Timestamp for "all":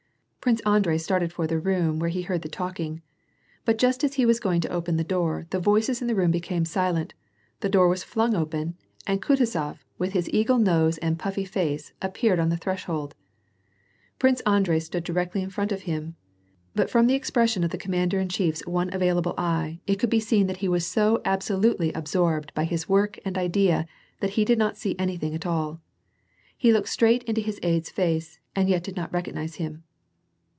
25.45-25.79